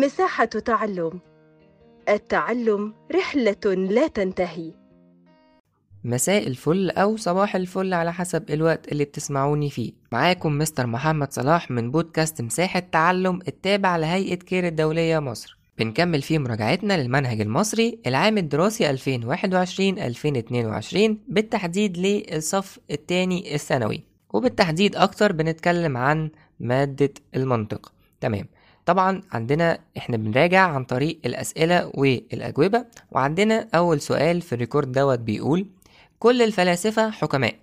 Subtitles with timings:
[0.00, 1.20] مساحة تعلم.
[2.08, 4.72] التعلم رحلة لا تنتهي.
[6.04, 9.92] مساء الفل أو صباح الفل على حسب الوقت اللي بتسمعوني فيه.
[10.12, 15.58] معاكم مستر محمد صلاح من بودكاست مساحة تعلم التابع لهيئة كير الدولية مصر.
[15.78, 24.02] بنكمل فيه مراجعتنا للمنهج المصري العام الدراسي 2021-2022 بالتحديد للصف الثاني الثانوي.
[24.32, 27.92] وبالتحديد أكتر بنتكلم عن مادة المنطق.
[28.20, 28.46] تمام.
[28.86, 35.66] طبعا عندنا إحنا بنراجع عن طريق الأسئلة والأجوبة وعندنا أول سؤال في الريكورد دوت بيقول
[36.18, 37.54] كل الفلاسفة حكماء.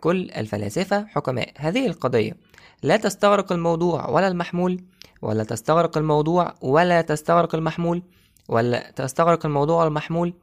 [0.00, 1.52] كل الفلاسفة حكماء.
[1.56, 2.36] هذه القضية
[2.82, 4.84] لا تستغرق الموضوع ولا المحمول
[5.22, 8.02] ولا تستغرق الموضوع ولا تستغرق المحمول
[8.48, 10.34] ولا تستغرق الموضوع المحمول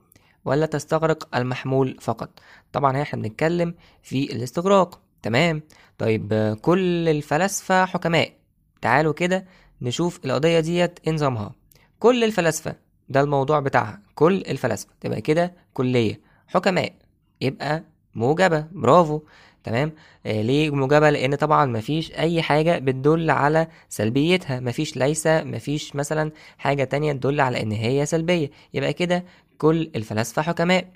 [0.45, 2.29] ولا تستغرق المحمول فقط.
[2.73, 4.99] طبعا إحنا بنتكلم في الاستغراق.
[5.21, 5.61] تمام؟
[5.97, 8.33] طيب كل الفلاسفة حكماء.
[8.81, 9.45] تعالوا كده
[9.81, 11.55] نشوف القضية ديت إيه نظامها.
[11.99, 12.75] كل الفلاسفة
[13.09, 14.01] ده الموضوع بتاعها.
[14.15, 14.91] كل الفلاسفة.
[15.01, 16.19] تبقى كده كلية.
[16.47, 16.93] حكماء.
[17.41, 17.83] يبقى
[18.15, 18.65] موجبة.
[18.71, 19.21] برافو.
[19.63, 19.91] تمام؟
[20.25, 24.59] آه ليه موجبة؟ لأن طبعا مفيش أي حاجة بتدل على سلبيتها.
[24.59, 28.51] مفيش ليس مفيش مثلا حاجة تانية تدل على إن هي سلبية.
[28.73, 29.25] يبقى كده
[29.57, 30.87] كل الفلاسفة حكماء.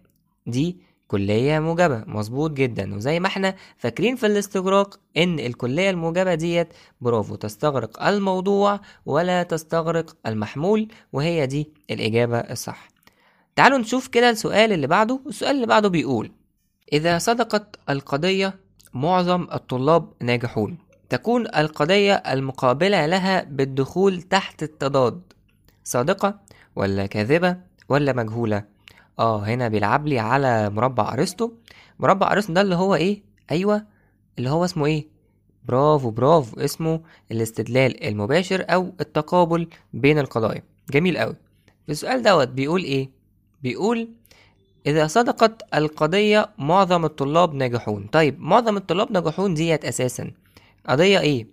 [0.48, 2.04] دي كلية موجبة.
[2.08, 2.96] مظبوط جدا.
[2.96, 6.68] وزي ما إحنا فاكرين في الاستغراق إن الكلية الموجبة ديت
[7.02, 12.88] برافو تستغرق الموضوع ولا تستغرق المحمول وهي دي الإجابة الصح.
[13.56, 15.20] تعالوا نشوف كده السؤال اللي بعده.
[15.28, 16.32] السؤال اللي بعده بيقول
[16.94, 18.60] إذا صدقت القضية
[18.94, 20.78] معظم الطلاب ناجحون
[21.10, 25.22] تكون القضية المقابلة لها بالدخول تحت التضاد
[25.84, 26.40] صادقة
[26.76, 27.58] ولا كاذبة
[27.90, 28.75] ولا مجهولة؟
[29.20, 31.52] آه هنا بيلعب لي على مربع أرسطو.
[32.00, 33.86] مربع أرسطو ده اللي هو إيه؟ أيوه
[34.38, 35.08] اللي هو اسمه إيه؟
[35.66, 40.64] برافو برافو اسمه الاستدلال المباشر أو التقابل بين القضايا.
[40.90, 41.36] جميل قوي
[41.90, 43.10] السؤال دوت بيقول إيه؟
[43.64, 44.10] بيقول
[44.88, 48.08] إذا صدقت القضية معظم الطلاب ناجحون.
[48.08, 50.32] طيب معظم الطلاب ناجحون ديت أساسا.
[50.88, 51.48] قضية إيه؟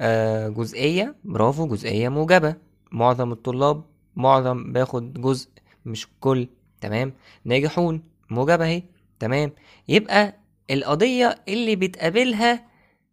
[0.00, 2.54] آه جزئية برافو جزئية موجبة.
[2.92, 3.82] معظم الطلاب
[4.16, 5.48] معظم باخد جزء
[5.86, 6.48] مش كل.
[6.80, 7.12] تمام؟
[7.44, 8.82] ناجحون موجبة اهي
[9.18, 9.52] تمام؟
[9.88, 10.36] يبقى
[10.70, 12.66] القضية اللي بتقابلها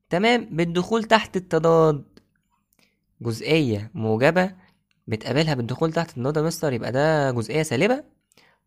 [0.09, 2.03] تمام؟ بالدخول تحت التضاد.
[3.22, 4.51] جزئية موجبة
[5.07, 8.03] بتقابلها بالدخول تحت التضاد يا مستر يبقى ده جزئية سالبة؟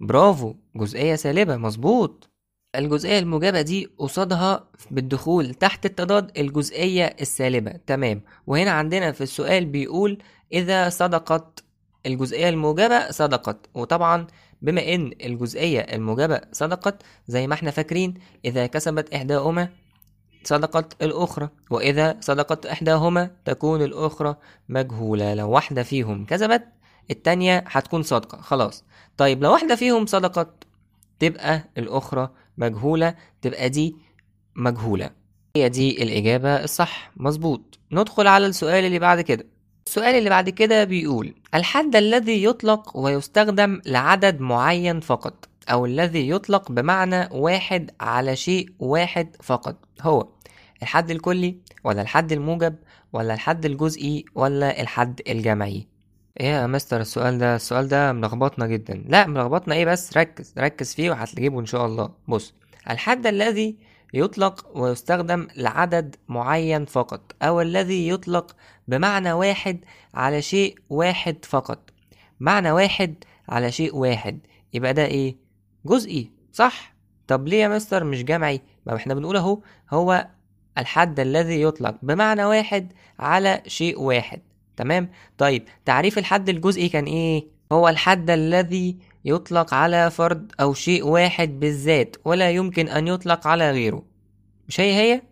[0.01, 2.31] برافو جزئية سالبة مظبوط.
[2.77, 10.19] الجزئية الموجبة دي قصادها بالدخول تحت التضاد الجزئية السالبة تمام؟ وهنا عندنا في السؤال بيقول
[10.53, 11.65] إذا صدقت
[12.07, 13.67] الجزئية الموجبة صدقت.
[13.75, 14.27] وطبعا
[14.63, 19.69] بما إن الجزئية الموجبة صدقت زي ما إحنا فاكرين إذا كسبت إحداهما
[20.45, 24.37] صدقت الأخرى وإذا صدقت إحداهما تكون الأخرى
[24.69, 25.35] مجهولة.
[25.35, 26.65] لو واحدة فيهم كسبت
[27.11, 28.41] التانية هتكون صادقة.
[28.41, 28.85] خلاص.
[29.17, 30.65] طيب لو واحدة فيهم صدقت
[31.19, 33.97] تبقى الأخرى مجهولة تبقى دي
[34.57, 35.11] مجهولة.
[35.57, 37.11] هي دي الإجابة الصح.
[37.17, 37.79] مظبوط.
[37.93, 39.47] ندخل على السؤال اللي بعد كده.
[39.87, 46.73] السؤال اللي بعد كده بيقول الحد الذي يطلق ويستخدم لعدد معين فقط أو الذي يطلق
[46.73, 50.29] بمعنى واحد على شيء واحد فقط هو
[50.83, 52.75] الحد الكلي ولا الحد الموجب
[53.13, 55.87] ولا الحد الجزئي ولا الحد الجمعي؟
[56.41, 59.05] إيه يا مستر السؤال ده؟ السؤال ده ملخبطنا جدا.
[59.09, 62.11] لا ملخبطنا إيه بس؟ ركز ركز فيه وهتجيبه إن شاء الله.
[62.29, 62.55] بص
[62.91, 63.77] الحد الذي
[64.15, 68.57] يطلق ويستخدم لعدد معين فقط أو الذي يطلق
[68.89, 69.85] بمعنى واحد
[70.15, 71.91] على شيء واحد فقط.
[72.41, 74.39] معنى واحد على شيء واحد
[74.75, 75.37] يبقى ده إيه؟
[75.87, 76.95] جزئي صح؟
[77.27, 79.61] طب ليه يا مستر مش جمعي؟ ما إحنا بنقول أهو
[79.91, 80.27] هو
[80.79, 84.41] الحد الذي يطلق بمعنى واحد على شيء واحد.
[84.77, 91.07] تمام؟ طيب تعريف الحد الجزئي كان إيه؟ هو الحد الذي يطلق على فرد أو شيء
[91.07, 94.03] واحد بالذات ولا يمكن أن يطلق على غيره.
[94.69, 95.23] مش هي هي؟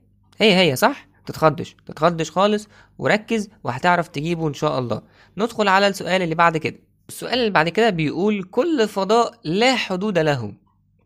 [0.41, 5.03] هي هي صح؟ تتخضش تتخضش خالص وركز وهتعرف تجيبه إن شاء الله.
[5.39, 6.79] ندخل على السؤال اللي بعد كده.
[7.09, 10.55] السؤال اللي بعد كده بيقول كل فضاء لا حدود له.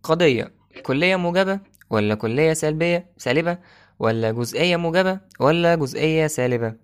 [0.02, 0.52] قضية
[0.82, 1.60] كلية موجبة
[1.90, 3.58] ولا كلية سلبية سالبة
[3.98, 6.74] ولا جزئية موجبة ولا جزئية سالبة؟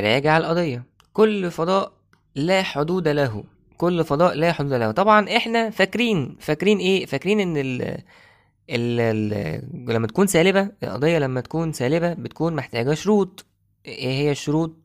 [0.00, 0.86] راجع القضية.
[1.12, 1.92] كل فضاء
[2.34, 3.44] لا حدود له.
[3.78, 4.90] كل فضاء لا حدود له.
[4.90, 7.82] طبعا إحنا فاكرين فاكرين إيه؟ فاكرين إن ال
[8.70, 13.46] ال ال لما تكون سالبة القضية لما تكون سالبة بتكون محتاجة شروط.
[13.86, 14.76] إيه هي الشروط؟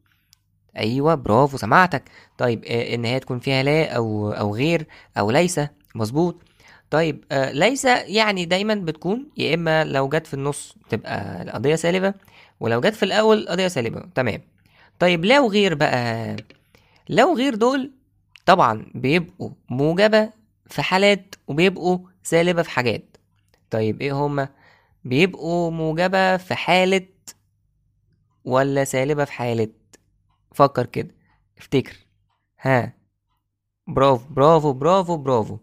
[0.78, 2.04] أيوه برافو سمعتك.
[2.38, 4.86] طيب إيه إن هي تكون فيها لا أو أو غير
[5.18, 5.60] أو ليس.
[5.96, 6.42] مظبوط.
[6.90, 12.14] طيب آه ليس يعني دايما بتكون يا إما لو جت في النص تبقى القضية سالبة
[12.60, 14.04] ولو جت في الأول قضية سالبة.
[14.16, 14.42] تمام.
[15.00, 16.36] طيب لا وغير بقى
[17.10, 17.92] لو غير دول
[18.46, 20.30] طبعا بيبقوا موجبة
[20.68, 23.18] في حالات وبيبقوا سالبة في حاجات.
[23.70, 24.50] طيب إيه هما؟
[25.04, 27.08] بيبقوا موجبة في حالة
[28.46, 29.70] ولا سالبة في حالة؟
[30.56, 31.16] فكر كده
[31.58, 31.96] افتكر.
[32.62, 32.94] ها
[33.88, 35.58] برافو برافو برافو برافو.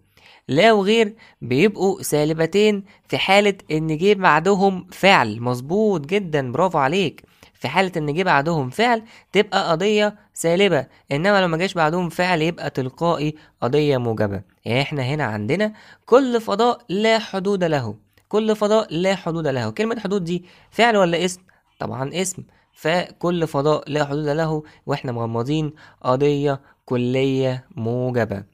[0.49, 7.25] لا وغير بيبقوا سالبتين في حالة إن جه بعدهم فعل مظبوط جدا برافو عليك.
[7.61, 9.03] في حالة إن جه بعدهم فعل
[9.33, 14.43] تبقى قضية سالبة إنما لو ما جاش بعدهم فعل يبقى تلقائي قضية موجبة.
[14.65, 15.73] يعني إحنا هنا عندنا
[16.07, 17.95] كل فضاء لا حدود له
[18.29, 19.71] كل فضاء لا حدود له.
[19.71, 21.41] كلمة حدود دي فعل ولا اسم؟
[21.79, 22.43] طبعا اسم.
[22.73, 25.73] فكل فضاء لا حدود له وإحنا مغمضين
[26.03, 28.45] قضية كلية موجبة.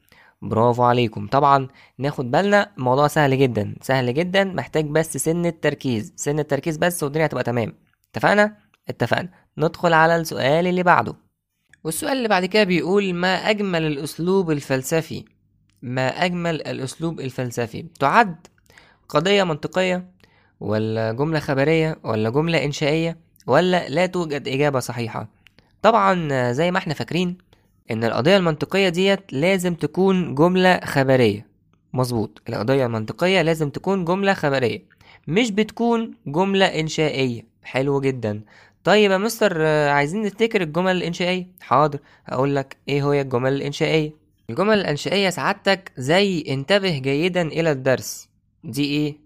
[0.41, 1.27] برافو عليكم.
[1.27, 1.67] طبعا
[1.97, 7.25] ناخد بالنا الموضوع سهل جدا سهل جدا محتاج بس سن التركيز سن التركيز بس والدنيا
[7.25, 7.73] هتبقى تمام.
[8.11, 9.29] اتفقنا؟ اتفقنا.
[9.57, 11.15] ندخل على السؤال اللي بعده.
[11.83, 15.25] والسؤال اللي بعد كده بيقول ما أجمل الأسلوب الفلسفي؟
[15.81, 18.47] ما أجمل الأسلوب الفلسفي؟ تعد
[19.09, 20.11] قضية منطقية
[20.59, 23.17] ولا جملة خبرية ولا جملة إنشائية
[23.47, 25.29] ولا لا توجد إجابة صحيحة؟
[25.81, 27.37] طبعا زي ما إحنا فاكرين
[27.91, 31.47] إن القضية المنطقية ديت لازم تكون جملة خبرية.
[31.93, 32.41] مظبوط.
[32.49, 34.85] القضية المنطقية لازم تكون جملة خبرية
[35.27, 37.47] مش بتكون جملة إنشائية.
[37.63, 38.41] حلو جدا.
[38.87, 41.47] طيب يا مستر عايزين نفتكر الجمل الإنشائية.
[41.61, 44.13] حاضر أقول لك إيه هي الجمل الإنشائية.
[44.49, 48.29] الجمل الإنشائية سعادتك زي انتبه جيدا إلى الدرس.
[48.63, 49.17] دي إيه؟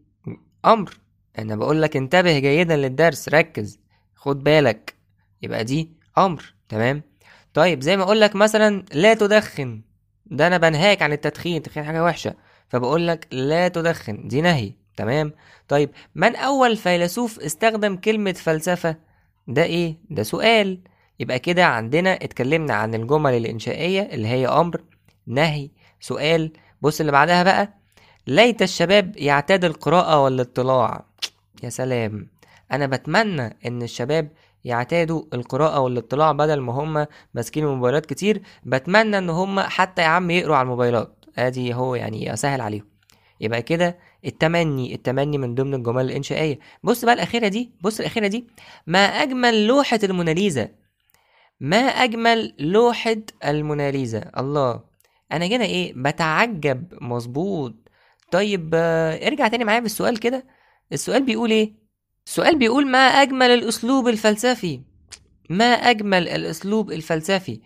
[0.66, 1.00] أمر.
[1.40, 3.80] أنا بقول لك انتبه جيدا للدرس ركز.
[4.16, 4.94] خد بالك.
[5.42, 6.54] يبقى دي أمر.
[6.70, 7.04] تمام؟
[7.54, 9.82] طيب زي ما أقول لك مثلا لا تدخن.
[10.26, 11.58] ده أنا بنهاك عن التدخين.
[11.58, 12.34] التدخين حاجة وحشة.
[12.70, 14.28] فبقول لك لا تدخن.
[14.28, 14.74] دي نهي.
[14.98, 15.34] تمام؟
[15.68, 19.11] طيب من أول فيلسوف استخدم كلمة فلسفة؟
[19.54, 20.80] ده إيه؟ ده سؤال.
[21.20, 24.82] يبقى كده عندنا اتكلمنا عن الجمل الإنشائية اللي هي أمر
[25.28, 25.70] نهي
[26.00, 26.52] سؤال.
[26.82, 27.74] بص اللي بعدها بقى
[28.28, 31.06] ليت الشباب يعتاد القراءة والاطلاع.
[31.64, 32.28] يا سلام.
[32.72, 34.32] أنا بتمنى إن الشباب
[34.66, 38.42] يعتادوا القراءة والاطلاع بدل ما هم ماسكين الموبايلات كتير.
[38.64, 41.26] بتمنى إن هم حتى يا عم يقروا على الموبايلات.
[41.38, 42.86] أدي هو يعني اسهل عليهم.
[43.42, 46.60] يبقى كده التمني التمني من ضمن الجمل الإنشائية.
[46.84, 48.48] بص بقى الأخيرة دي بص الأخيرة دي.
[48.88, 50.70] ما أجمل لوحة الموناليزا؟
[51.60, 54.84] ما أجمل لوحة الموناليزا؟ الله.
[55.32, 56.88] أنا هنا إيه؟ بتعجب.
[57.02, 57.76] مظبوط.
[58.32, 60.46] طيب آه، ارجع تاني معايا بالسؤال كده.
[60.94, 61.74] السؤال بيقول إيه؟
[62.28, 64.82] السؤال بيقول ما أجمل الأسلوب الفلسفي؟
[65.50, 67.62] ما أجمل الأسلوب الفلسفي؟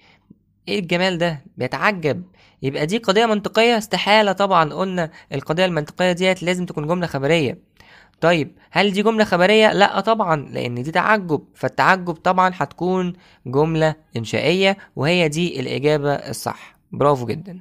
[0.68, 2.24] إيه الجمال ده؟ بيتعجب.
[2.62, 4.74] يبقى دي قضية منطقية؟ استحالة طبعا.
[4.74, 7.60] قلنا القضية المنطقية ديت لازم تكون جملة خبرية.
[8.22, 11.44] طيب هل دي جملة خبرية؟ لا طبعا لأن دي تعجب.
[11.56, 13.14] فالتعجب طبعا هتكون
[13.46, 16.78] جملة إنشائية وهي دي الإجابة الصح.
[16.92, 17.60] برافو جدا.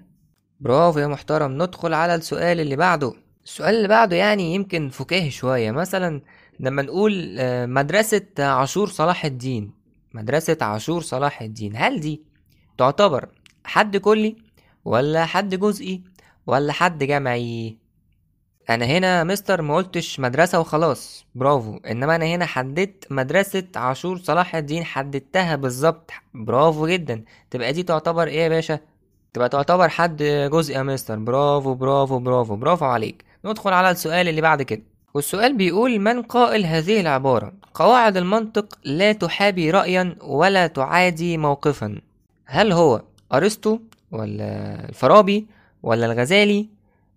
[0.60, 1.62] برافو يا محترم.
[1.62, 3.12] ندخل على السؤال اللي بعده.
[3.44, 5.70] السؤال اللي بعده يعني يمكن فكاهي شوية.
[5.70, 6.20] مثلا
[6.60, 9.72] لما نقول آه، مدرسة عاشور صلاح الدين.
[10.14, 11.72] مدرسة عاشور صلاح الدين.
[11.76, 12.22] هل دي
[12.78, 13.28] تعتبر
[13.64, 14.36] حد كلي
[14.84, 16.02] ولا حد جزئي
[16.46, 17.76] ولا حد جمعي
[18.70, 21.26] أنا هنا مستر ما قلتش مدرسة وخلاص.
[21.34, 21.76] برافو.
[21.76, 24.84] إنما أنا هنا حددت مدرسة عاشور صلاح الدين.
[24.84, 26.10] حددتها بالظبط.
[26.34, 27.24] برافو جدا.
[27.50, 28.78] تبقى دي تعتبر إيه يا باشا؟
[29.32, 31.18] تبقى تعتبر حد جزء يا مستر.
[31.18, 32.56] برافو برافو برافو.
[32.56, 33.24] برافو عليك.
[33.44, 34.82] ندخل على السؤال اللي بعد كده.
[35.14, 42.00] والسؤال بيقول من قائل هذه العبارة؟ قواعد المنطق لا تحابي رأيا ولا تعادي موقفا.
[42.46, 43.78] هل هو أرسطو
[44.12, 45.46] ولا الفارابي
[45.82, 46.68] ولا الغزالي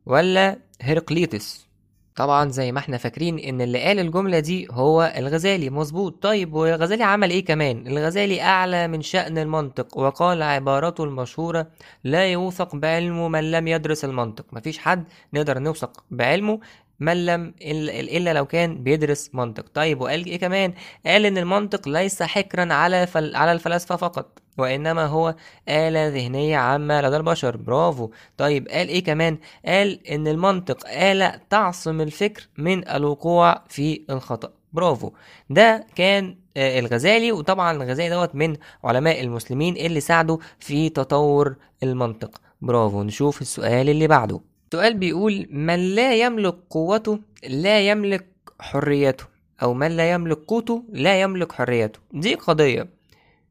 [0.05, 1.67] ولا هرقليطس
[2.15, 5.69] طبعا زي ما إحنا فاكرين إن اللي قال الجملة دي هو الغزالي.
[5.69, 6.24] مظبوط.
[6.24, 11.67] طيب والغزالي عمل إيه كمان؟ الغزالي أعلى من شأن المنطق وقال عبارته المشهورة
[12.03, 14.46] لا يوثق بعلمه من لم يدرس المنطق.
[14.51, 15.03] مفيش حد
[15.34, 16.60] نقدر نوثق بعلمه
[17.00, 19.66] من لم إلا لو كان بيدرس منطق.
[19.74, 20.74] طيب وقال إيه كمان؟
[21.06, 23.36] قال إن المنطق ليس حكرا على فل...
[23.36, 25.36] على الفلاسفة فقط وإنما هو
[25.70, 27.58] آلة ذهنية عامة لدى البشر.
[27.58, 28.12] برافو.
[28.38, 34.54] طيب قال إيه كمان؟ قال إن المنطق آلة تعصم الفكر من الوقوع في الخطأ.
[34.74, 35.12] برافو.
[35.50, 42.42] ده كان آه، الغزالي وطبعا الغزالي دوت من علماء المسلمين اللي ساعدوا في تطور المنطق.
[42.62, 43.04] برافو.
[43.04, 44.39] نشوف السؤال اللي بعده.
[44.68, 47.20] السؤال بيقول من لا يملك قوته
[47.50, 48.28] لا يملك
[48.60, 49.26] حريته
[49.64, 52.00] أو من لا يملك قوته لا يملك حريته.
[52.14, 52.90] دي قضية.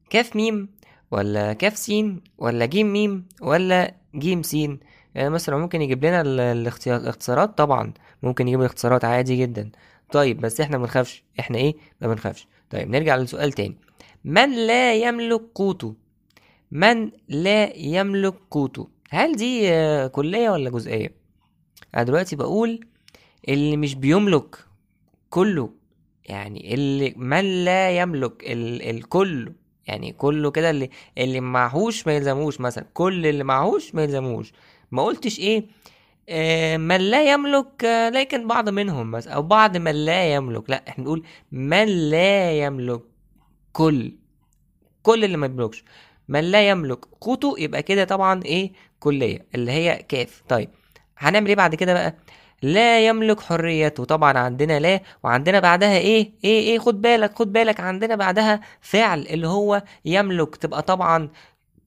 [0.09, 0.69] كاف ميم
[1.11, 4.79] ولا كاف سين ولا جيم ميم ولا جيم سين.
[5.15, 7.93] يعني مثلا ممكن يجيب لنا الاختصارات؟ طبعا
[8.23, 9.71] ممكن يجيب الاختصارات عادي جدا.
[10.11, 11.23] طيب بس إحنا بنخافش.
[11.39, 12.47] إحنا إيه؟ ما بنخافش.
[12.69, 13.77] طيب نرجع للسؤال تاني.
[14.25, 15.95] من لا يملك قوته؟
[16.71, 21.15] من لا يملك قوته؟ هل دي آه، كلية ولا جزئية؟
[21.95, 22.87] أنا دلوقتي بقول
[23.49, 24.55] اللي مش بيملك
[25.29, 25.69] كله
[26.25, 29.53] يعني اللي من لا يملك ال الكل
[29.87, 34.53] يعني كله كده اللي اللي معهوش ما يلزموش مثلا كل اللي معهوش ما يلزموش.
[34.91, 35.65] ما قلتش إيه؟
[36.29, 40.83] آه من لا يملك آه لكن بعض منهم بس أو بعض من لا يملك لا
[40.89, 43.01] إحنا نقول من لا يملك
[43.73, 44.11] كل
[45.03, 45.83] كل اللي ما بيملكش.
[46.27, 47.05] من لا يملك.
[47.21, 50.43] قوته يبقى كده طبعا إيه؟ كلية اللي هي كاف.
[50.49, 50.69] طيب
[51.17, 52.15] هنعمل إيه بعد كده بقى؟
[52.61, 54.03] لا يملك حريته.
[54.05, 59.19] طبعا عندنا لا وعندنا بعدها إيه؟ إيه؟ إيه؟ خد بالك خد بالك عندنا بعدها فعل
[59.27, 60.55] اللي هو يملك.
[60.55, 61.29] تبقى طبعا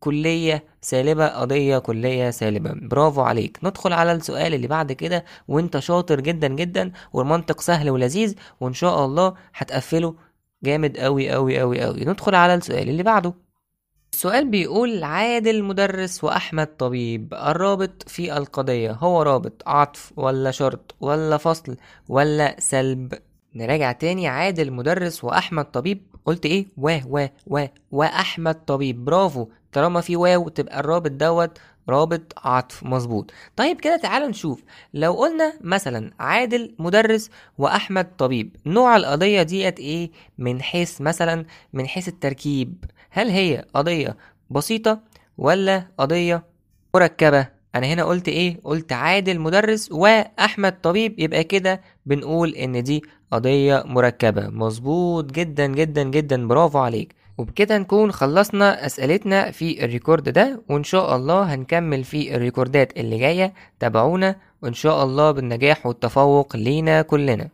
[0.00, 2.72] كلية سالبة قضية كلية سالبة.
[2.74, 3.58] برافو عليك.
[3.62, 9.04] ندخل على السؤال اللي بعد كده وأنت شاطر جدا جدا والمنطق سهل ولذيذ وإن شاء
[9.04, 10.14] الله هتقفله
[10.62, 13.34] جامد قوي قوي قوي قوي ندخل على السؤال اللي بعده.
[14.20, 21.36] السؤال بيقول عادل مدرس وأحمد طبيب الرابط في القضية هو رابط عطف ولا شرط ولا
[21.36, 21.76] فصل
[22.08, 23.14] ولا سلب؟
[23.54, 30.00] نراجع تاني عادل مدرس وأحمد طبيب قلت إيه؟ و و و وأحمد طبيب برافو طالما
[30.00, 31.58] في واو تبقى الرابط دوت
[31.88, 33.32] رابط عطف مظبوط.
[33.56, 34.62] طيب كده تعالى نشوف.
[34.94, 41.86] لو قلنا مثلا عادل مدرس وأحمد طبيب نوع القضية ديت إيه؟ من حيث مثلا من
[41.86, 42.84] حيث التركيب.
[43.10, 44.16] هل هي قضية
[44.50, 45.00] بسيطة
[45.38, 46.42] ولا قضية
[46.94, 51.20] مركبة؟ أنا هنا قلت إيه؟ قلت عادل مدرس وأحمد طبيب.
[51.20, 54.48] يبقى كده بنقول إن دي قضية مركبة.
[54.48, 55.24] مظبوط.
[55.32, 56.48] جدا جدا جدا.
[56.48, 57.19] برافو عليك.
[57.40, 63.52] وبكده نكون خلصنا أسئلتنا في الريكورد ده وإن شاء الله هنكمل في الريكوردات اللي جاية.
[63.80, 67.48] تابعونا وإن شاء الله بالنجاح والتفوق لينا كلنا.